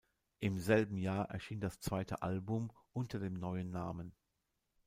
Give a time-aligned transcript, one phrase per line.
[0.39, 4.15] Im selben Jahr erschien das zweite Album unter dem neuen Namen.